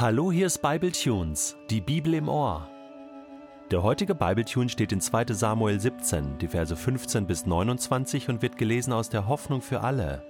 Hallo, 0.00 0.30
hier 0.30 0.46
ist 0.46 0.62
Bible 0.62 0.92
Tunes, 0.92 1.56
die 1.70 1.80
Bibel 1.80 2.14
im 2.14 2.28
Ohr. 2.28 2.68
Der 3.72 3.82
heutige 3.82 4.14
Bibletune 4.14 4.68
steht 4.68 4.92
in 4.92 5.00
2. 5.00 5.32
Samuel 5.32 5.80
17, 5.80 6.38
die 6.38 6.46
Verse 6.46 6.76
15 6.76 7.26
bis 7.26 7.46
29 7.46 8.28
und 8.28 8.40
wird 8.40 8.56
gelesen 8.56 8.92
aus 8.92 9.08
der 9.08 9.26
Hoffnung 9.26 9.60
für 9.60 9.80
alle. 9.80 10.22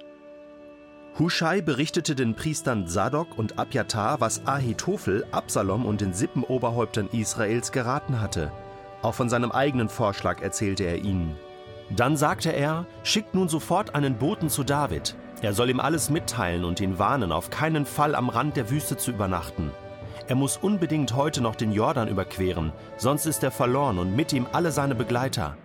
Huschai 1.19 1.61
berichtete 1.61 2.15
den 2.15 2.35
Priestern 2.35 2.87
Sadok 2.87 3.37
und 3.37 3.59
Abjatar, 3.59 4.23
was 4.23 4.47
Ahitophel, 4.47 5.27
Absalom 5.33 5.85
und 5.85 6.01
den 6.01 6.15
Sippenoberhäuptern 6.15 7.11
Israels 7.13 7.71
geraten 7.71 8.23
hatte. 8.23 8.51
Auch 9.03 9.15
von 9.15 9.29
seinem 9.29 9.53
eigenen 9.53 9.91
Vorschlag 9.91 10.41
erzählte 10.41 10.85
er 10.85 10.97
ihnen. 10.97 11.37
Dann 11.95 12.17
sagte 12.17 12.55
er: 12.55 12.87
Schickt 13.03 13.35
nun 13.35 13.51
sofort 13.51 13.95
einen 13.95 14.17
Boten 14.17 14.49
zu 14.49 14.65
David. 14.65 15.15
Er 15.41 15.55
soll 15.55 15.71
ihm 15.71 15.79
alles 15.79 16.11
mitteilen 16.11 16.65
und 16.65 16.81
ihn 16.81 16.99
warnen, 16.99 17.31
auf 17.31 17.51
keinen 17.51 17.87
Fall 17.87 18.15
am 18.15 18.29
Rand 18.29 18.57
der 18.57 18.71
Wüste 18.71 18.97
zu 18.97 19.13
übernachten. 19.13 19.71
Er 20.27 20.35
muss 20.35 20.57
unbedingt 20.57 21.15
heute 21.15 21.41
noch 21.41 21.55
den 21.55 21.73
Jordan 21.73 22.09
überqueren, 22.09 22.73
sonst 22.97 23.25
ist 23.25 23.43
er 23.45 23.51
verloren 23.51 23.99
und 23.99 24.17
mit 24.17 24.33
ihm 24.33 24.47
alle 24.53 24.73
seine 24.73 24.95
Begleiter. 24.95 25.57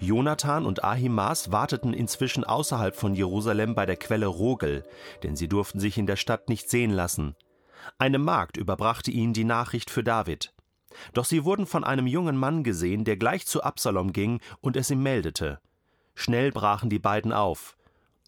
Jonathan 0.00 0.64
und 0.64 0.82
Ahimaas 0.82 1.52
warteten 1.52 1.92
inzwischen 1.92 2.42
außerhalb 2.42 2.96
von 2.96 3.14
Jerusalem 3.14 3.74
bei 3.74 3.84
der 3.84 3.96
Quelle 3.96 4.26
Rogel, 4.26 4.82
denn 5.22 5.36
sie 5.36 5.46
durften 5.46 5.78
sich 5.78 5.98
in 5.98 6.06
der 6.06 6.16
Stadt 6.16 6.48
nicht 6.48 6.70
sehen 6.70 6.90
lassen. 6.90 7.36
Eine 7.98 8.18
Magd 8.18 8.56
überbrachte 8.56 9.10
ihnen 9.10 9.34
die 9.34 9.44
Nachricht 9.44 9.90
für 9.90 10.02
David. 10.02 10.54
Doch 11.12 11.26
sie 11.26 11.44
wurden 11.44 11.66
von 11.66 11.84
einem 11.84 12.06
jungen 12.06 12.36
Mann 12.36 12.64
gesehen, 12.64 13.04
der 13.04 13.18
gleich 13.18 13.46
zu 13.46 13.62
Absalom 13.62 14.14
ging 14.14 14.40
und 14.62 14.76
es 14.76 14.90
ihm 14.90 15.02
meldete. 15.02 15.60
Schnell 16.14 16.50
brachen 16.50 16.88
die 16.88 16.98
beiden 16.98 17.32
auf. 17.32 17.76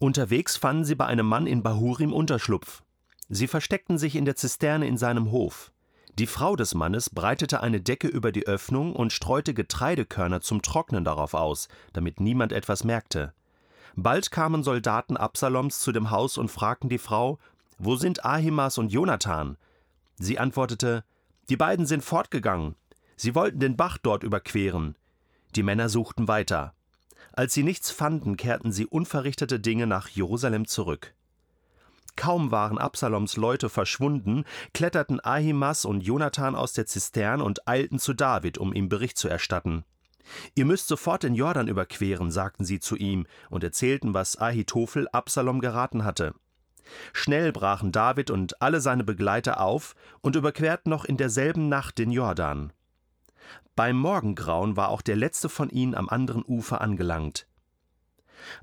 Unterwegs 0.03 0.57
fanden 0.57 0.83
sie 0.83 0.95
bei 0.95 1.05
einem 1.05 1.25
Mann 1.25 1.47
in 1.47 1.63
Bahurim 1.63 2.11
Unterschlupf. 2.11 2.83
Sie 3.29 3.47
versteckten 3.47 3.97
sich 3.97 4.17
in 4.17 4.25
der 4.25 4.35
Zisterne 4.35 4.85
in 4.85 4.97
seinem 4.97 5.31
Hof. 5.31 5.71
Die 6.19 6.27
Frau 6.27 6.57
des 6.57 6.73
Mannes 6.73 7.09
breitete 7.09 7.63
eine 7.63 7.79
Decke 7.79 8.09
über 8.09 8.33
die 8.33 8.45
Öffnung 8.45 8.97
und 8.97 9.13
streute 9.13 9.53
Getreidekörner 9.53 10.41
zum 10.41 10.61
Trocknen 10.61 11.05
darauf 11.05 11.33
aus, 11.33 11.69
damit 11.93 12.19
niemand 12.19 12.51
etwas 12.51 12.83
merkte. 12.83 13.31
Bald 13.95 14.29
kamen 14.29 14.61
Soldaten 14.61 15.15
Absaloms 15.15 15.79
zu 15.79 15.93
dem 15.93 16.11
Haus 16.11 16.37
und 16.37 16.51
fragten 16.51 16.89
die 16.89 16.97
Frau: 16.97 17.39
Wo 17.77 17.95
sind 17.95 18.25
Ahimas 18.25 18.77
und 18.77 18.91
Jonathan? 18.91 19.55
Sie 20.19 20.37
antwortete: 20.37 21.05
Die 21.47 21.55
beiden 21.55 21.85
sind 21.85 22.03
fortgegangen. 22.03 22.75
Sie 23.15 23.35
wollten 23.35 23.61
den 23.61 23.77
Bach 23.77 23.97
dort 23.97 24.23
überqueren. 24.23 24.97
Die 25.55 25.63
Männer 25.63 25.87
suchten 25.87 26.27
weiter. 26.27 26.73
Als 27.33 27.53
sie 27.53 27.63
nichts 27.63 27.89
fanden, 27.91 28.37
kehrten 28.37 28.71
sie 28.71 28.85
unverrichtete 28.85 29.59
Dinge 29.59 29.87
nach 29.87 30.07
Jerusalem 30.07 30.67
zurück. 30.67 31.13
Kaum 32.15 32.51
waren 32.51 32.77
Absaloms 32.77 33.37
Leute 33.37 33.69
verschwunden, 33.69 34.45
kletterten 34.73 35.19
Ahimas 35.23 35.83
und 35.83 36.01
Jonathan 36.01 36.55
aus 36.55 36.73
der 36.73 36.85
Zisterne 36.85 37.43
und 37.43 37.67
eilten 37.67 37.97
zu 37.97 38.13
David, 38.13 38.59
um 38.59 38.71
ihm 38.71 38.87
Bericht 38.87 39.17
zu 39.17 39.27
erstatten. 39.27 39.83
Ihr 40.53 40.65
müsst 40.65 40.87
sofort 40.87 41.23
den 41.23 41.33
Jordan 41.33 41.67
überqueren, 41.67 42.29
sagten 42.31 42.65
sie 42.65 42.79
zu 42.79 42.95
ihm 42.95 43.25
und 43.49 43.63
erzählten, 43.63 44.13
was 44.13 44.39
Ahitophel 44.39 45.07
Absalom 45.11 45.59
geraten 45.59 46.03
hatte. 46.03 46.35
Schnell 47.13 47.51
brachen 47.51 47.91
David 47.91 48.29
und 48.29 48.61
alle 48.61 48.79
seine 48.79 49.03
Begleiter 49.03 49.59
auf 49.59 49.95
und 50.21 50.35
überquerten 50.35 50.91
noch 50.91 51.03
in 51.03 51.17
derselben 51.17 51.67
Nacht 51.67 51.97
den 51.97 52.11
Jordan. 52.11 52.73
Beim 53.75 53.97
Morgengrauen 53.97 54.77
war 54.77 54.89
auch 54.89 55.01
der 55.01 55.15
letzte 55.15 55.49
von 55.49 55.69
ihnen 55.69 55.95
am 55.95 56.09
anderen 56.09 56.43
Ufer 56.45 56.81
angelangt. 56.81 57.47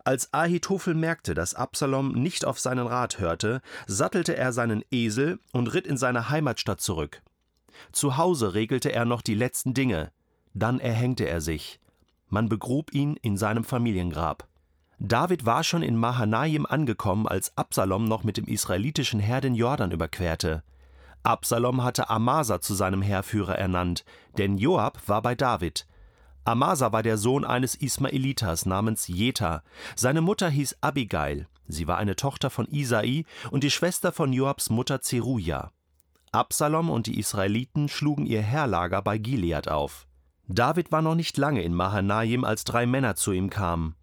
Als 0.05 0.33
Ahitophel 0.33 0.95
merkte, 0.95 1.35
dass 1.35 1.55
Absalom 1.55 2.13
nicht 2.13 2.45
auf 2.45 2.61
seinen 2.61 2.87
Rat 2.87 3.19
hörte, 3.19 3.61
sattelte 3.87 4.37
er 4.37 4.53
seinen 4.53 4.85
Esel 4.91 5.41
und 5.53 5.69
ritt 5.69 5.87
in 5.87 5.97
seine 5.97 6.29
Heimatstadt 6.29 6.81
zurück. 6.81 7.23
Zu 7.93 8.17
Hause 8.17 8.55
regelte 8.55 8.93
er 8.93 9.05
noch 9.05 9.23
die 9.23 9.35
letzten 9.35 9.75
Dinge, 9.75 10.13
dann 10.55 10.81
erhängte 10.81 11.29
er 11.29 11.41
sich. 11.41 11.81
Man 12.29 12.49
begrub 12.49 12.93
ihn 12.93 13.17
in 13.17 13.37
seinem 13.37 13.65
Familiengrab. 13.65 14.47
David 14.99 15.47
war 15.47 15.65
schon 15.65 15.83
in 15.83 15.97
Mahanaim 15.97 16.67
angekommen, 16.67 17.27
als 17.27 17.57
Absalom 17.57 18.05
noch 18.05 18.23
mit 18.23 18.37
dem 18.37 18.45
israelitischen 18.45 19.19
Heer 19.19 19.41
den 19.41 19.55
Jordan 19.55 19.93
überquerte. 19.93 20.63
Absalom 21.23 21.85
hatte 21.85 22.09
Amasa 22.09 22.61
zu 22.61 22.75
seinem 22.75 23.03
Heerführer 23.03 23.59
ernannt, 23.59 24.05
denn 24.39 24.57
Joab 24.57 25.07
war 25.07 25.21
bei 25.23 25.35
David. 25.35 25.87
Amasa 26.45 26.93
war 26.93 27.03
der 27.03 27.19
Sohn 27.19 27.45
eines 27.45 27.75
Ismaelitas 27.75 28.65
namens 28.65 29.07
Jeta. 29.07 29.63
Seine 29.95 30.23
Mutter 30.23 30.49
hieß 30.49 30.79
Abigail. 30.81 31.47
Sie 31.69 31.87
war 31.87 31.99
eine 31.99 32.17
Tochter 32.17 32.51
von 32.51 32.67
Isai 32.67 33.25
und 33.51 33.63
die 33.63 33.71
Schwester 33.71 34.13
von 34.13 34.33
Joabs 34.33 34.71
Mutter 34.71 35.03
Zeruja. 35.03 35.71
Absalom 36.33 36.91
und 36.91 37.07
die 37.07 37.19
Israeliten 37.19 37.89
schlugen 37.89 38.25
ihr 38.25 38.41
Heerlager 38.41 39.03
bei 39.03 39.19
Gilead 39.19 39.69
auf. 39.69 40.07
David 40.49 40.91
war 40.91 41.03
noch 41.03 41.15
nicht 41.15 41.37
lange 41.37 41.63
in 41.63 41.75
Mahanaim, 41.75 42.45
als 42.45 42.65
drei 42.65 42.87
Männer 42.87 43.15
zu 43.15 43.33
ihm 43.33 43.51
kamen. 43.51 43.95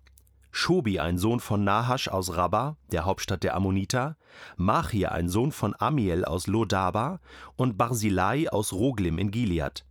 Schobi, 0.59 0.99
ein 0.99 1.19
Sohn 1.19 1.39
von 1.39 1.63
Nahasch 1.63 2.07
aus 2.07 2.35
Rabba, 2.35 2.77
der 2.91 3.05
Hauptstadt 3.05 3.43
der 3.43 3.53
Ammoniter, 3.53 4.17
Machir, 4.55 5.11
ein 5.11 5.29
Sohn 5.29 5.51
von 5.51 5.75
Amiel 5.77 6.25
aus 6.25 6.47
Lodaba 6.47 7.19
und 7.57 7.77
Barzilai 7.77 8.49
aus 8.49 8.73
Roglim 8.73 9.19
in 9.19 9.29
Gilead. 9.29 9.85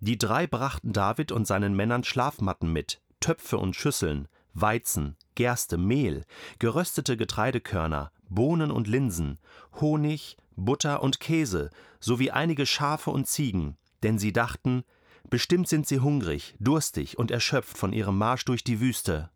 Die 0.00 0.18
drei 0.18 0.46
brachten 0.46 0.92
David 0.92 1.32
und 1.32 1.46
seinen 1.46 1.74
Männern 1.74 2.04
Schlafmatten 2.04 2.70
mit, 2.70 3.00
Töpfe 3.20 3.56
und 3.56 3.74
Schüsseln, 3.74 4.28
Weizen, 4.52 5.16
Gerste, 5.36 5.78
Mehl, 5.78 6.26
geröstete 6.58 7.16
Getreidekörner, 7.16 8.12
Bohnen 8.28 8.70
und 8.70 8.88
Linsen, 8.88 9.38
Honig, 9.80 10.36
Butter 10.54 11.02
und 11.02 11.18
Käse, 11.20 11.70
sowie 11.98 12.30
einige 12.30 12.66
Schafe 12.66 13.08
und 13.10 13.26
Ziegen, 13.26 13.78
denn 14.02 14.18
sie 14.18 14.34
dachten, 14.34 14.84
bestimmt 15.30 15.66
sind 15.66 15.86
sie 15.86 16.00
hungrig, 16.00 16.56
durstig 16.60 17.18
und 17.18 17.30
erschöpft 17.30 17.78
von 17.78 17.94
ihrem 17.94 18.18
Marsch 18.18 18.44
durch 18.44 18.62
die 18.62 18.80
Wüste. 18.80 19.30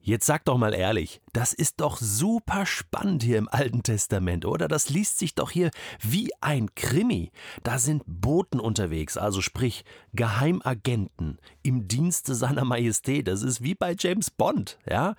Jetzt 0.00 0.26
sag 0.26 0.44
doch 0.44 0.56
mal 0.56 0.74
ehrlich, 0.74 1.20
das 1.32 1.52
ist 1.52 1.80
doch 1.80 1.98
super 1.98 2.64
spannend 2.64 3.22
hier 3.22 3.36
im 3.36 3.48
Alten 3.48 3.82
Testament, 3.82 4.46
oder? 4.46 4.66
Das 4.66 4.88
liest 4.88 5.18
sich 5.18 5.34
doch 5.34 5.50
hier 5.50 5.70
wie 6.00 6.30
ein 6.40 6.74
Krimi. 6.74 7.30
Da 7.62 7.78
sind 7.78 8.04
Boten 8.06 8.60
unterwegs, 8.60 9.16
also 9.18 9.42
sprich 9.42 9.84
Geheimagenten 10.14 11.38
im 11.62 11.88
Dienste 11.88 12.34
seiner 12.34 12.64
Majestät. 12.64 13.28
Das 13.28 13.42
ist 13.42 13.62
wie 13.62 13.74
bei 13.74 13.94
James 13.98 14.30
Bond, 14.30 14.78
ja? 14.88 15.14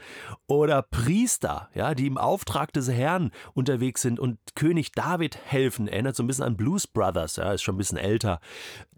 Oder 0.48 0.82
Priester, 0.82 1.70
ja, 1.76 1.94
die 1.94 2.08
im 2.08 2.18
Auftrag 2.18 2.74
des 2.74 2.90
Herrn 2.90 3.32
unterwegs 3.54 4.02
sind 4.02 4.20
und 4.20 4.40
König 4.56 4.94
David 4.94 5.38
helfen. 5.46 5.88
Erinnert 5.88 6.16
so 6.16 6.24
ein 6.24 6.28
bisschen 6.28 6.46
an 6.46 6.58
Blues 6.58 6.88
Brothers, 6.88 7.36
ja, 7.36 7.54
ist 7.54 7.62
schon 7.62 7.76
ein 7.76 7.80
bisschen 7.80 7.98
älter. 7.98 8.40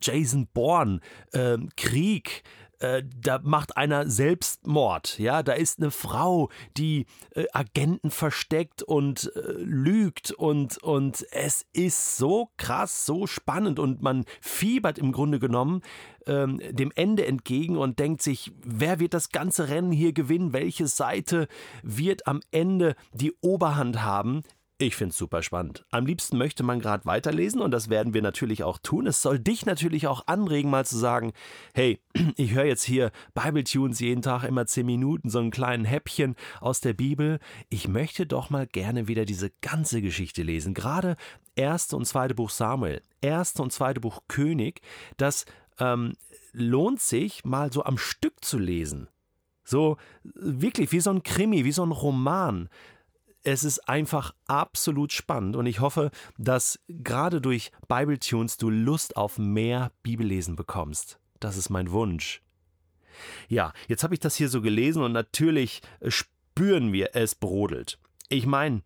Jason 0.01 0.47
Bourne, 0.53 1.01
äh, 1.33 1.57
Krieg, 1.75 2.43
äh, 2.81 3.03
da 3.21 3.39
macht 3.43 3.77
einer 3.77 4.09
Selbstmord, 4.09 5.19
ja, 5.19 5.43
da 5.43 5.53
ist 5.53 5.79
eine 5.79 5.91
Frau, 5.91 6.49
die 6.77 7.05
äh, 7.35 7.45
Agenten 7.53 8.11
versteckt 8.11 8.81
und 8.83 9.31
äh, 9.35 9.51
lügt 9.57 10.31
und, 10.31 10.77
und 10.79 11.25
es 11.31 11.65
ist 11.73 12.17
so 12.17 12.49
krass, 12.57 13.05
so 13.05 13.27
spannend 13.27 13.79
und 13.79 14.01
man 14.01 14.25
fiebert 14.39 14.97
im 14.97 15.11
Grunde 15.11 15.39
genommen 15.39 15.81
ähm, 16.25 16.59
dem 16.69 16.91
Ende 16.95 17.25
entgegen 17.25 17.77
und 17.77 17.99
denkt 17.99 18.21
sich, 18.21 18.51
wer 18.63 18.99
wird 18.99 19.13
das 19.13 19.29
ganze 19.29 19.69
Rennen 19.69 19.91
hier 19.91 20.13
gewinnen, 20.13 20.53
welche 20.53 20.87
Seite 20.87 21.47
wird 21.83 22.27
am 22.27 22.41
Ende 22.51 22.95
die 23.13 23.33
Oberhand 23.41 24.03
haben, 24.03 24.43
ich 24.87 24.95
finde 24.95 25.11
es 25.11 25.17
super 25.17 25.43
spannend. 25.43 25.85
Am 25.91 26.05
liebsten 26.05 26.37
möchte 26.37 26.63
man 26.63 26.79
gerade 26.79 27.05
weiterlesen 27.05 27.61
und 27.61 27.71
das 27.71 27.89
werden 27.89 28.13
wir 28.13 28.21
natürlich 28.21 28.63
auch 28.63 28.77
tun. 28.77 29.07
Es 29.07 29.21
soll 29.21 29.39
dich 29.39 29.65
natürlich 29.65 30.07
auch 30.07 30.27
anregen, 30.27 30.69
mal 30.69 30.85
zu 30.85 30.97
sagen, 30.97 31.33
hey, 31.73 31.99
ich 32.35 32.53
höre 32.53 32.65
jetzt 32.65 32.83
hier 32.83 33.11
Bible 33.33 33.63
Tunes 33.63 33.99
jeden 33.99 34.21
Tag 34.21 34.43
immer 34.43 34.65
zehn 34.65 34.85
Minuten, 34.85 35.29
so 35.29 35.39
einen 35.39 35.51
kleinen 35.51 35.85
Häppchen 35.85 36.35
aus 36.59 36.81
der 36.81 36.93
Bibel. 36.93 37.39
Ich 37.69 37.87
möchte 37.87 38.25
doch 38.25 38.49
mal 38.49 38.67
gerne 38.67 39.07
wieder 39.07 39.25
diese 39.25 39.51
ganze 39.61 40.01
Geschichte 40.01 40.43
lesen. 40.43 40.73
Gerade 40.73 41.15
erste 41.55 41.95
und 41.95 42.05
zweite 42.05 42.35
Buch 42.35 42.49
Samuel, 42.49 43.01
erste 43.21 43.61
und 43.61 43.71
zweite 43.71 43.99
Buch 43.99 44.21
König, 44.27 44.81
das 45.17 45.45
ähm, 45.79 46.13
lohnt 46.53 47.01
sich 47.01 47.45
mal 47.45 47.71
so 47.71 47.83
am 47.83 47.97
Stück 47.97 48.43
zu 48.43 48.57
lesen. 48.57 49.07
So 49.63 49.97
wirklich 50.23 50.91
wie 50.91 50.99
so 50.99 51.11
ein 51.11 51.23
Krimi, 51.23 51.65
wie 51.65 51.71
so 51.71 51.83
ein 51.85 51.91
Roman 51.91 52.69
es 53.43 53.63
ist 53.63 53.87
einfach 53.89 54.33
absolut 54.47 55.13
spannend 55.13 55.55
und 55.55 55.65
ich 55.65 55.79
hoffe, 55.79 56.11
dass 56.37 56.79
gerade 56.87 57.41
durch 57.41 57.71
Bible 57.87 58.19
Tunes 58.19 58.57
du 58.57 58.69
Lust 58.69 59.17
auf 59.17 59.37
mehr 59.37 59.91
Bibellesen 60.03 60.55
bekommst. 60.55 61.19
Das 61.39 61.57
ist 61.57 61.69
mein 61.69 61.91
Wunsch. 61.91 62.41
Ja, 63.47 63.73
jetzt 63.87 64.03
habe 64.03 64.13
ich 64.13 64.19
das 64.19 64.35
hier 64.35 64.49
so 64.49 64.61
gelesen 64.61 65.03
und 65.03 65.11
natürlich 65.11 65.81
spüren 66.07 66.93
wir, 66.93 67.15
es 67.15 67.35
brodelt. 67.35 67.99
Ich 68.29 68.45
meine, 68.45 68.81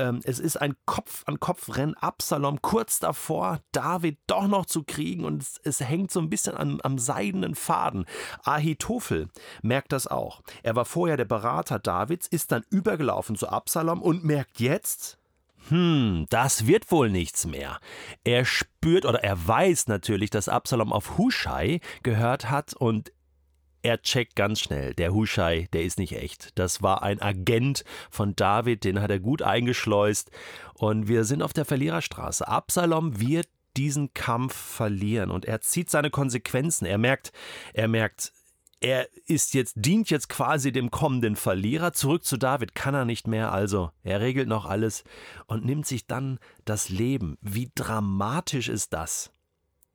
ähm, 0.00 0.20
es 0.24 0.38
ist 0.38 0.56
ein 0.56 0.74
Kopf-an-Kopf-Rennen. 0.86 1.94
Absalom 1.94 2.62
kurz 2.62 2.98
davor, 2.98 3.60
David 3.72 4.18
doch 4.26 4.48
noch 4.48 4.66
zu 4.66 4.82
kriegen 4.82 5.24
und 5.24 5.42
es, 5.42 5.60
es 5.62 5.80
hängt 5.80 6.10
so 6.10 6.20
ein 6.20 6.30
bisschen 6.30 6.56
am, 6.56 6.80
am 6.82 6.98
seidenen 6.98 7.54
Faden. 7.54 8.06
Ahitophel 8.42 9.28
merkt 9.62 9.92
das 9.92 10.06
auch. 10.06 10.40
Er 10.62 10.74
war 10.74 10.84
vorher 10.84 11.16
der 11.16 11.26
Berater 11.26 11.78
Davids, 11.78 12.26
ist 12.26 12.50
dann 12.50 12.64
übergelaufen 12.70 13.36
zu 13.36 13.48
Absalom 13.48 14.02
und 14.02 14.24
merkt 14.24 14.58
jetzt, 14.58 15.18
hm, 15.68 16.26
das 16.30 16.66
wird 16.66 16.90
wohl 16.90 17.10
nichts 17.10 17.46
mehr. 17.46 17.78
Er 18.24 18.44
spürt 18.44 19.04
oder 19.04 19.22
er 19.22 19.46
weiß 19.46 19.88
natürlich, 19.88 20.30
dass 20.30 20.48
Absalom 20.48 20.92
auf 20.92 21.18
Huschai 21.18 21.80
gehört 22.02 22.50
hat 22.50 22.72
und 22.74 23.12
er 23.82 24.02
checkt 24.02 24.36
ganz 24.36 24.60
schnell, 24.60 24.94
der 24.94 25.12
Huschai, 25.14 25.68
der 25.72 25.84
ist 25.84 25.98
nicht 25.98 26.12
echt. 26.12 26.58
Das 26.58 26.82
war 26.82 27.02
ein 27.02 27.20
Agent 27.20 27.84
von 28.10 28.36
David, 28.36 28.84
den 28.84 29.00
hat 29.00 29.10
er 29.10 29.20
gut 29.20 29.42
eingeschleust. 29.42 30.30
Und 30.74 31.08
wir 31.08 31.24
sind 31.24 31.42
auf 31.42 31.52
der 31.52 31.64
Verliererstraße. 31.64 32.46
Absalom 32.46 33.20
wird 33.20 33.48
diesen 33.76 34.12
Kampf 34.14 34.54
verlieren 34.54 35.30
und 35.30 35.44
er 35.44 35.60
zieht 35.60 35.90
seine 35.90 36.10
Konsequenzen. 36.10 36.86
Er 36.86 36.98
merkt, 36.98 37.32
er 37.72 37.88
merkt, 37.88 38.32
er 38.80 39.08
ist 39.26 39.54
jetzt, 39.54 39.74
dient 39.76 40.08
jetzt 40.10 40.28
quasi 40.28 40.72
dem 40.72 40.90
kommenden 40.90 41.36
Verlierer. 41.36 41.92
Zurück 41.92 42.24
zu 42.24 42.36
David 42.36 42.74
kann 42.74 42.94
er 42.94 43.04
nicht 43.04 43.26
mehr, 43.26 43.52
also 43.52 43.90
er 44.02 44.20
regelt 44.20 44.48
noch 44.48 44.64
alles 44.64 45.04
und 45.46 45.64
nimmt 45.64 45.86
sich 45.86 46.06
dann 46.06 46.38
das 46.64 46.88
Leben. 46.88 47.36
Wie 47.42 47.70
dramatisch 47.74 48.68
ist 48.68 48.92
das? 48.92 49.32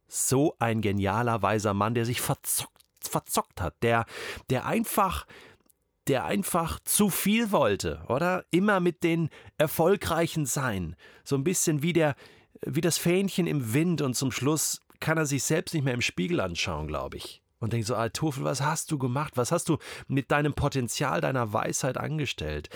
So 0.07 0.55
ein 0.59 0.81
genialer, 0.81 1.41
weiser 1.41 1.73
Mann, 1.73 1.95
der 1.95 2.05
sich 2.05 2.21
verzockt, 2.21 2.84
verzockt 3.07 3.61
hat, 3.61 3.75
der, 3.81 4.05
der 4.49 4.65
einfach 4.65 5.25
der 6.07 6.25
einfach 6.25 6.79
zu 6.83 7.09
viel 7.09 7.51
wollte, 7.51 8.03
oder? 8.09 8.45
Immer 8.51 8.79
mit 8.79 9.01
den 9.01 9.29
Erfolgreichen 9.57 10.45
sein. 10.45 10.95
So 11.23 11.35
ein 11.35 11.43
bisschen 11.43 11.81
wie 11.81 11.93
der, 11.93 12.15
wie 12.61 12.81
das 12.81 12.99
Fähnchen 12.99 13.47
im 13.47 13.73
Wind 13.73 14.03
und 14.03 14.13
zum 14.13 14.31
Schluss 14.31 14.81
kann 14.99 15.17
er 15.17 15.25
sich 15.25 15.43
selbst 15.43 15.73
nicht 15.73 15.83
mehr 15.83 15.95
im 15.95 16.03
Spiegel 16.03 16.41
anschauen, 16.41 16.87
glaube 16.87 17.17
ich 17.17 17.41
und 17.59 17.73
denkt 17.73 17.87
so, 17.87 17.95
Altofel, 17.95 18.43
was 18.43 18.61
hast 18.61 18.91
du 18.91 18.97
gemacht? 18.97 19.37
Was 19.37 19.51
hast 19.51 19.69
du 19.69 19.77
mit 20.07 20.31
deinem 20.31 20.53
Potenzial, 20.53 21.19
deiner 21.19 21.51
Weisheit 21.51 21.97
angestellt? 21.97 22.69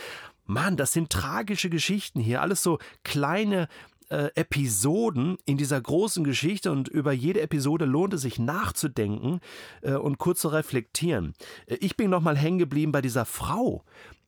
Mann, 0.46 0.78
das 0.78 0.94
sind 0.94 1.12
tragische 1.12 1.70
Geschichten 1.70 2.20
hier, 2.20 2.42
alles 2.42 2.64
so 2.64 2.80
kleine 3.04 3.68
äh, 4.10 4.30
Episoden 4.36 5.38
in 5.46 5.58
dieser 5.58 5.80
großen 5.80 6.24
Geschichte 6.24 6.72
und 6.72 6.88
über 6.88 7.12
jede 7.12 7.42
Episode 7.42 7.86
lohnt 7.86 8.14
es 8.14 8.22
sich 8.22 8.40
nachzudenken 8.40 9.40
äh, 9.82 9.94
und 9.94 10.18
kurz 10.18 10.42
zu 10.42 10.50
reflektieren. 10.50 11.34
Äh, 11.68 11.76
ich 11.76 11.96
bin 11.96 12.10
nochmal 12.10 12.38
hängen 12.38 12.60
geblieben 12.60 12.92
bei 12.92 13.02
dieser 13.02 13.26
Frau, 13.26 13.84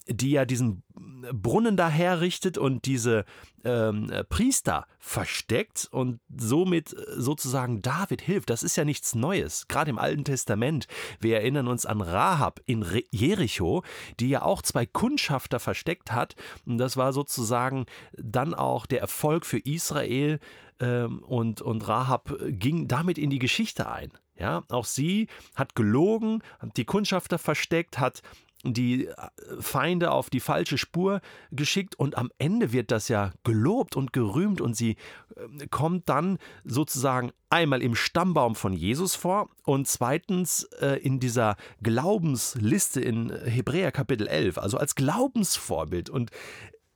die 0.07 0.31
ja 0.31 0.45
diesen 0.45 0.83
Brunnen 1.31 1.77
da 1.77 1.89
herrichtet 1.89 2.57
und 2.57 2.86
diese 2.86 3.25
ähm, 3.63 4.12
Priester 4.30 4.86
versteckt 5.00 5.88
und 5.92 6.19
somit 6.36 6.95
sozusagen 7.15 7.81
David 7.81 8.21
hilft. 8.21 8.50
Das 8.50 8.63
ist 8.63 8.75
ja 8.75 8.86
nichts 8.86 9.15
Neues, 9.15 9.68
gerade 9.68 9.89
im 9.89 10.00
Alten 10.00 10.24
Testament. 10.24 10.88
Wir 11.19 11.38
erinnern 11.38 11.68
uns 11.68 11.86
an 11.86 12.01
Rahab 12.01 12.59
in 12.65 12.86
Jericho, 13.12 13.83
die 14.19 14.30
ja 14.30 14.42
auch 14.42 14.62
zwei 14.62 14.86
Kundschafter 14.86 15.59
versteckt 15.59 16.12
hat. 16.12 16.36
Und 16.65 16.77
das 16.77 16.98
war 16.98 17.13
sozusagen 17.13 17.86
dann 18.13 18.53
auch 18.53 18.86
der 18.86 19.01
Erfolg 19.01 19.45
für 19.45 19.59
Israel. 19.59 20.39
Ähm, 20.80 21.19
und, 21.19 21.62
und 21.62 21.88
Rahab 21.88 22.36
ging 22.48 22.88
damit 22.88 23.18
in 23.18 23.30
die 23.30 23.39
Geschichte 23.39 23.89
ein. 23.89 24.12
Ja, 24.38 24.63
auch 24.69 24.86
sie 24.86 25.27
hat 25.56 25.75
gelogen, 25.75 26.42
hat 26.57 26.75
die 26.75 26.86
Kundschafter 26.86 27.38
versteckt, 27.38 28.00
hat 28.00 28.24
die 28.63 29.07
äh, 29.07 29.13
Feinde 29.59 30.11
auf 30.11 30.29
die 30.29 30.39
falsche 30.39 30.77
Spur 30.77 31.21
geschickt 31.51 31.95
und 31.95 32.17
am 32.17 32.31
Ende 32.37 32.71
wird 32.71 32.91
das 32.91 33.07
ja 33.07 33.31
gelobt 33.43 33.95
und 33.95 34.13
gerühmt 34.13 34.61
und 34.61 34.75
sie 34.75 34.97
ähm, 35.37 35.59
kommt 35.69 36.09
dann 36.09 36.37
sozusagen 36.63 37.31
einmal 37.49 37.81
im 37.81 37.95
Stammbaum 37.95 38.55
von 38.55 38.73
Jesus 38.73 39.15
vor 39.15 39.49
und 39.63 39.87
zweitens 39.87 40.63
äh, 40.79 40.99
in 41.01 41.19
dieser 41.19 41.55
Glaubensliste 41.81 43.01
in 43.01 43.31
Hebräer 43.31 43.91
Kapitel 43.91 44.27
11, 44.27 44.57
also 44.57 44.77
als 44.77 44.95
Glaubensvorbild. 44.95 46.09
Und 46.09 46.31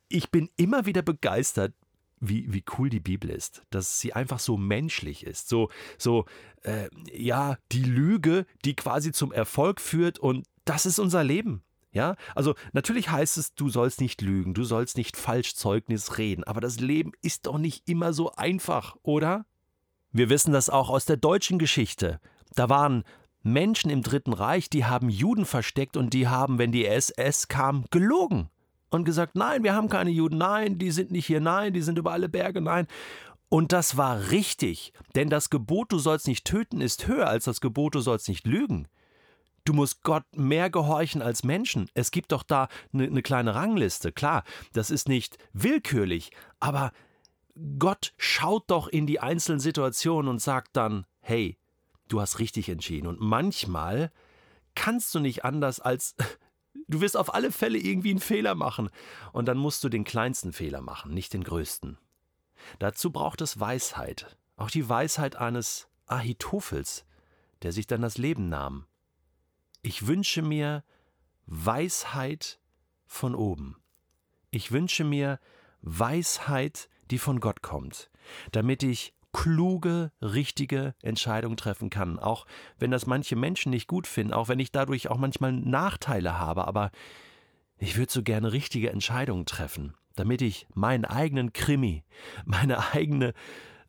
ich 0.08 0.30
bin 0.30 0.48
immer 0.56 0.86
wieder 0.86 1.02
begeistert, 1.02 1.74
wie, 2.18 2.50
wie 2.52 2.64
cool 2.78 2.88
die 2.88 3.00
Bibel 3.00 3.28
ist, 3.28 3.62
dass 3.70 4.00
sie 4.00 4.14
einfach 4.14 4.38
so 4.38 4.56
menschlich 4.56 5.26
ist, 5.26 5.48
so, 5.48 5.68
so, 5.98 6.24
äh, 6.62 6.88
ja, 7.12 7.58
die 7.72 7.82
Lüge, 7.82 8.46
die 8.64 8.74
quasi 8.74 9.12
zum 9.12 9.32
Erfolg 9.32 9.80
führt 9.80 10.18
und 10.18 10.46
das 10.66 10.84
ist 10.84 10.98
unser 10.98 11.24
Leben. 11.24 11.62
Ja, 11.92 12.16
also 12.34 12.54
natürlich 12.74 13.08
heißt 13.10 13.38
es, 13.38 13.54
du 13.54 13.70
sollst 13.70 14.02
nicht 14.02 14.20
lügen, 14.20 14.52
du 14.52 14.64
sollst 14.64 14.98
nicht 14.98 15.16
Falschzeugnis 15.16 16.18
reden, 16.18 16.44
aber 16.44 16.60
das 16.60 16.78
Leben 16.78 17.12
ist 17.22 17.46
doch 17.46 17.56
nicht 17.56 17.88
immer 17.88 18.12
so 18.12 18.32
einfach, 18.32 18.96
oder? 19.02 19.46
Wir 20.12 20.28
wissen 20.28 20.52
das 20.52 20.68
auch 20.68 20.90
aus 20.90 21.06
der 21.06 21.16
deutschen 21.16 21.58
Geschichte. 21.58 22.20
Da 22.54 22.68
waren 22.68 23.04
Menschen 23.42 23.90
im 23.90 24.02
Dritten 24.02 24.34
Reich, 24.34 24.68
die 24.68 24.84
haben 24.84 25.08
Juden 25.08 25.46
versteckt 25.46 25.96
und 25.96 26.12
die 26.12 26.28
haben, 26.28 26.58
wenn 26.58 26.70
die 26.70 26.84
SS 26.84 27.48
kam, 27.48 27.86
gelogen 27.90 28.50
und 28.90 29.04
gesagt, 29.04 29.34
nein, 29.34 29.62
wir 29.62 29.74
haben 29.74 29.88
keine 29.88 30.10
Juden, 30.10 30.36
nein, 30.36 30.78
die 30.78 30.90
sind 30.90 31.12
nicht 31.12 31.26
hier, 31.26 31.40
nein, 31.40 31.72
die 31.72 31.82
sind 31.82 31.98
über 31.98 32.12
alle 32.12 32.28
Berge, 32.28 32.60
nein. 32.60 32.86
Und 33.48 33.72
das 33.72 33.96
war 33.96 34.30
richtig, 34.30 34.92
denn 35.14 35.30
das 35.30 35.48
Gebot, 35.48 35.92
du 35.92 35.98
sollst 35.98 36.26
nicht 36.26 36.44
töten, 36.44 36.80
ist 36.80 37.06
höher 37.06 37.28
als 37.28 37.44
das 37.44 37.60
Gebot, 37.60 37.94
du 37.94 38.00
sollst 38.00 38.28
nicht 38.28 38.46
lügen. 38.46 38.88
Du 39.66 39.72
musst 39.72 40.04
Gott 40.04 40.24
mehr 40.32 40.70
gehorchen 40.70 41.22
als 41.22 41.42
Menschen. 41.42 41.90
Es 41.92 42.12
gibt 42.12 42.30
doch 42.30 42.44
da 42.44 42.68
eine 42.92 43.10
ne 43.10 43.20
kleine 43.20 43.56
Rangliste. 43.56 44.12
Klar, 44.12 44.44
das 44.72 44.90
ist 44.90 45.08
nicht 45.08 45.38
willkürlich, 45.52 46.30
aber 46.60 46.92
Gott 47.80 48.14
schaut 48.16 48.70
doch 48.70 48.86
in 48.86 49.06
die 49.06 49.18
einzelnen 49.18 49.58
Situationen 49.58 50.28
und 50.28 50.40
sagt 50.40 50.76
dann, 50.76 51.04
hey, 51.20 51.58
du 52.06 52.20
hast 52.20 52.38
richtig 52.38 52.68
entschieden. 52.68 53.08
Und 53.08 53.20
manchmal 53.20 54.12
kannst 54.76 55.12
du 55.16 55.18
nicht 55.18 55.44
anders 55.44 55.80
als 55.80 56.14
du 56.86 57.00
wirst 57.00 57.16
auf 57.16 57.34
alle 57.34 57.50
Fälle 57.50 57.78
irgendwie 57.78 58.10
einen 58.10 58.20
Fehler 58.20 58.54
machen. 58.54 58.88
Und 59.32 59.46
dann 59.48 59.58
musst 59.58 59.82
du 59.82 59.88
den 59.88 60.04
kleinsten 60.04 60.52
Fehler 60.52 60.80
machen, 60.80 61.12
nicht 61.12 61.32
den 61.32 61.42
größten. 61.42 61.98
Dazu 62.78 63.10
braucht 63.10 63.40
es 63.40 63.58
Weisheit. 63.58 64.36
Auch 64.56 64.70
die 64.70 64.88
Weisheit 64.88 65.34
eines 65.34 65.88
Ahitophels, 66.06 67.04
der 67.62 67.72
sich 67.72 67.88
dann 67.88 68.02
das 68.02 68.16
Leben 68.16 68.48
nahm. 68.48 68.86
Ich 69.86 70.08
wünsche 70.08 70.42
mir 70.42 70.82
Weisheit 71.46 72.58
von 73.06 73.36
oben. 73.36 73.76
Ich 74.50 74.72
wünsche 74.72 75.04
mir 75.04 75.38
Weisheit, 75.80 76.88
die 77.12 77.18
von 77.18 77.38
Gott 77.38 77.62
kommt, 77.62 78.10
damit 78.50 78.82
ich 78.82 79.14
kluge, 79.32 80.10
richtige 80.20 80.96
Entscheidungen 81.02 81.56
treffen 81.56 81.88
kann, 81.88 82.18
auch 82.18 82.46
wenn 82.80 82.90
das 82.90 83.06
manche 83.06 83.36
Menschen 83.36 83.70
nicht 83.70 83.86
gut 83.86 84.08
finden, 84.08 84.32
auch 84.32 84.48
wenn 84.48 84.58
ich 84.58 84.72
dadurch 84.72 85.08
auch 85.08 85.18
manchmal 85.18 85.52
Nachteile 85.52 86.36
habe, 86.36 86.66
aber 86.66 86.90
ich 87.78 87.96
würde 87.96 88.10
so 88.10 88.24
gerne 88.24 88.50
richtige 88.50 88.90
Entscheidungen 88.90 89.46
treffen, 89.46 89.94
damit 90.16 90.42
ich 90.42 90.66
meinen 90.74 91.04
eigenen 91.04 91.52
Krimi, 91.52 92.02
meine 92.44 92.92
eigene, 92.92 93.34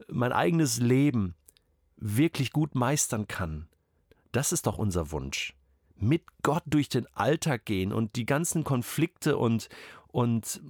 mein 0.08 0.32
eigenes 0.32 0.78
Leben 0.78 1.34
wirklich 1.96 2.52
gut 2.52 2.76
meistern 2.76 3.28
kann. 3.28 3.68
Das 4.32 4.52
ist 4.52 4.68
doch 4.68 4.78
unser 4.78 5.10
Wunsch 5.10 5.57
mit 6.00 6.24
Gott 6.44 6.64
durch 6.66 6.90
den 6.90 7.08
Alltag 7.14 7.66
gehen 7.66 7.92
und 7.92 8.16
die 8.16 8.26
ganzen 8.26 8.64
Konflikte 8.64 9.38
und, 9.38 9.70
und 10.08 10.62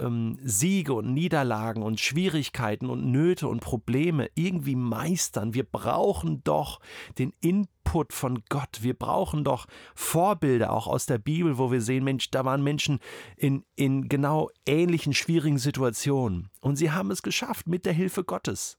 ähm, 0.00 0.38
Siege 0.42 0.94
und 0.94 1.12
Niederlagen 1.12 1.82
und 1.82 2.00
Schwierigkeiten 2.00 2.88
und 2.88 3.10
Nöte 3.10 3.48
und 3.48 3.60
Probleme 3.60 4.28
irgendwie 4.34 4.76
meistern. 4.76 5.54
Wir 5.54 5.64
brauchen 5.64 6.42
doch 6.44 6.80
den 7.18 7.32
Input 7.40 8.12
von 8.12 8.42
Gott. 8.48 8.78
Wir 8.82 8.94
brauchen 8.94 9.44
doch 9.44 9.66
Vorbilder 9.94 10.72
auch 10.72 10.86
aus 10.86 11.06
der 11.06 11.18
Bibel, 11.18 11.58
wo 11.58 11.70
wir 11.70 11.80
sehen, 11.80 12.04
Mensch, 12.04 12.30
da 12.30 12.44
waren 12.44 12.62
Menschen 12.62 13.00
in, 13.36 13.64
in 13.76 14.08
genau 14.08 14.50
ähnlichen 14.66 15.14
schwierigen 15.14 15.58
Situationen. 15.58 16.50
Und 16.60 16.76
sie 16.76 16.90
haben 16.90 17.10
es 17.10 17.22
geschafft 17.22 17.68
mit 17.68 17.86
der 17.86 17.92
Hilfe 17.92 18.24
Gottes. 18.24 18.78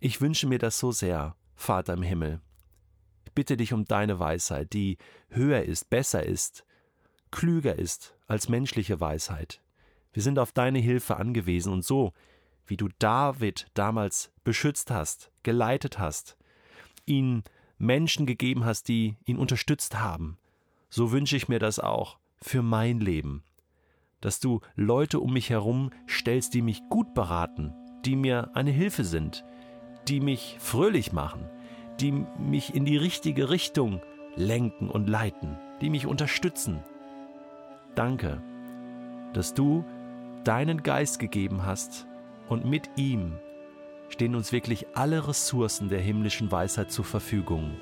Ich 0.00 0.20
wünsche 0.20 0.46
mir 0.46 0.58
das 0.58 0.78
so 0.78 0.92
sehr, 0.92 1.36
Vater 1.54 1.94
im 1.94 2.02
Himmel, 2.02 2.40
bitte 3.34 3.56
dich 3.56 3.72
um 3.72 3.84
deine 3.84 4.18
Weisheit, 4.18 4.72
die 4.72 4.98
höher 5.28 5.62
ist, 5.62 5.90
besser 5.90 6.24
ist, 6.24 6.64
klüger 7.30 7.78
ist 7.78 8.14
als 8.26 8.48
menschliche 8.48 9.00
Weisheit. 9.00 9.60
Wir 10.12 10.22
sind 10.22 10.38
auf 10.38 10.52
deine 10.52 10.78
Hilfe 10.78 11.16
angewiesen 11.16 11.72
und 11.72 11.84
so, 11.84 12.12
wie 12.66 12.76
du 12.76 12.88
David 12.98 13.66
damals 13.74 14.32
beschützt 14.44 14.90
hast, 14.90 15.30
geleitet 15.42 15.98
hast, 15.98 16.36
ihn 17.04 17.42
Menschen 17.78 18.24
gegeben 18.26 18.64
hast, 18.64 18.88
die 18.88 19.16
ihn 19.24 19.36
unterstützt 19.36 19.98
haben, 19.98 20.38
so 20.88 21.10
wünsche 21.10 21.36
ich 21.36 21.48
mir 21.48 21.58
das 21.58 21.78
auch 21.78 22.18
für 22.40 22.62
mein 22.62 23.00
Leben, 23.00 23.42
dass 24.20 24.40
du 24.40 24.60
Leute 24.76 25.20
um 25.20 25.32
mich 25.32 25.50
herum 25.50 25.90
stellst, 26.08 26.54
die 26.54 26.62
mich 26.62 26.80
gut 26.88 27.14
beraten, 27.14 27.74
die 28.04 28.16
mir 28.16 28.50
eine 28.54 28.70
Hilfe 28.70 29.04
sind, 29.04 29.44
die 30.08 30.20
mich 30.20 30.56
fröhlich 30.60 31.12
machen, 31.12 31.48
die 32.00 32.12
mich 32.38 32.74
in 32.74 32.84
die 32.84 32.96
richtige 32.96 33.50
Richtung 33.50 34.00
lenken 34.36 34.88
und 34.88 35.08
leiten, 35.08 35.58
die 35.80 35.90
mich 35.90 36.06
unterstützen. 36.06 36.82
Danke, 37.94 38.42
dass 39.32 39.54
du 39.54 39.84
deinen 40.44 40.82
Geist 40.82 41.18
gegeben 41.18 41.64
hast 41.64 42.06
und 42.48 42.64
mit 42.64 42.90
ihm 42.96 43.38
stehen 44.08 44.34
uns 44.34 44.52
wirklich 44.52 44.86
alle 44.94 45.26
Ressourcen 45.26 45.88
der 45.88 46.00
himmlischen 46.00 46.50
Weisheit 46.52 46.90
zur 46.90 47.04
Verfügung. 47.04 47.76